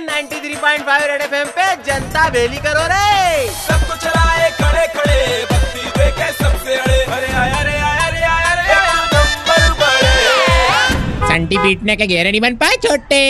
[0.00, 5.18] 93.5 red FM पे जनता बेली करो रे। सब कुछ लाए खड़े खड़े
[5.52, 8.62] बत्ती देखे सबसे अड़े। अरे आया रे आया रे आया रे
[9.14, 13.20] नंबर बड़े संटी पीटने के घेरे नहीं बन पाए छोटे।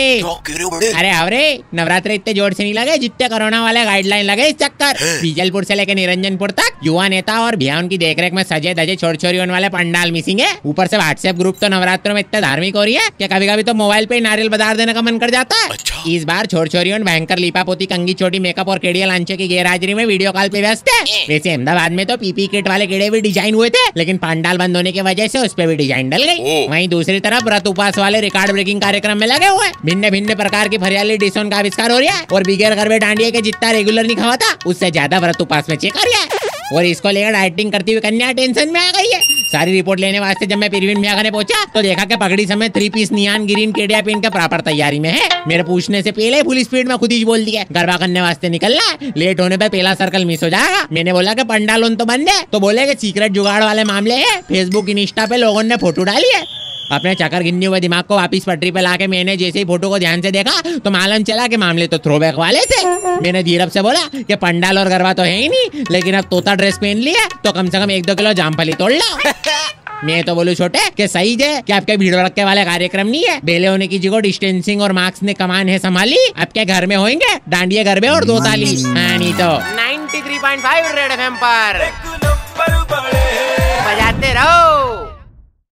[0.91, 1.41] अरे अरे
[1.73, 5.75] नवरात्र इतने ज़ोर से नहीं लगे जितने कोरोना वाले गाइडलाइन लगे इस चक्कर। बीजलपुर से
[5.75, 9.69] लेकर निरंजनपुर तक युवा नेता और भैया उनकी देखरेख में सजे धजे छोर छोरी वाले
[9.69, 13.09] पंडाल मिसिंग है। ऊपर से व्हाट्सएप ग्रुप तो नवरात्रों में इतने धार्मिक हो रही है
[13.19, 15.69] कि कभी कभी तो मोबाइल पे नारियल बाज़ार देने का मन कर जाता है।
[16.07, 19.93] इस बार छोर छोरी भयंकर लिपा पोती कंगी छोटी मेकअप और केड़िया लांचे की गैरहाजिरी
[19.93, 23.21] में वीडियो कॉल पे व्यस्त है वैसे अहमदाबाद में तो पीपी किट वाले केड़े भी
[23.21, 26.23] डिज़ाइन हुए थे लेकिन पांडाल बंद होने की वजह से उस पर भी डिज़ाइन डल
[26.23, 30.35] गई। वहीं दूसरी तरफ़ व्रत उपास वाले रिकॉर्ड ब्रेकिंग कार्यक्रम में लगे हुए। भिन्न भिन्न
[30.35, 33.71] प्रकार की फरियाली डिशों का आविष्कार हो रहा है और बिगैर गरबे डांडिया के जितना
[33.71, 37.31] रेगुलर नहीं खवाता उससे ज़्यादा व्रत उपास में चेक कर रहा है। और इसको लेकर
[37.31, 39.10] डाइटिंग करती हुई कन्या टेंशन में आ गई।
[39.51, 42.69] सारी रिपोर्ट लेने वास्ते जब मैं प्रवीण मियाँ ने पहुँचा तो देखा कि पगड़ी समय
[42.69, 46.41] थ्री पीस नियान ग्रीन केडिया पिन के प्रॉपर तैयारी में है। मेरे पूछने से पहले
[46.43, 49.93] पुलिस स्पीड में खुद ही बोल दिया। गरबा करने वास्ते निकलना लेट होने पर पहला
[49.95, 53.31] सर्कल मिस हो जाएगा। मैंने बोला की पंडालोन तो बंद है तो बोले की सीक्रेट
[53.31, 56.43] जुगाड़ वाले मामले है। फेसबुक इंस्टा पे लोगों ने फ़ोटो डाली है।
[56.91, 59.99] अपने चक्कर गिनने हुए दिमाग को वापिस पटरी पे लाके मैंने जैसे ही फ़ोटो को
[59.99, 62.83] ध्यान से देखा तो मालूम चला कि मामले तो थ्रोबैक वाले थे।
[63.21, 66.55] मैंने धीरज से बोला कि पंडाल और गरबा तो है ही नहीं लेकिन अब तोता
[66.55, 69.31] ड्रेस पहन लिया तो कम से कम एक दो किलो जामफली तोड़ लो।
[70.05, 73.39] मैं तो बोलू छोटे कि सही है कि आपके भीड़ रखने वाले कार्यक्रम नहीं है।
[73.45, 77.35] बेले होने की जगह डिस्टेंसिंग और मार्क्स ने कमान है संभाली आपके घर में होंगे
[77.49, 82.10] डांडिया घर में और दो ताली। हाँ नहीं तो। 93.5 रेड एफएम पर।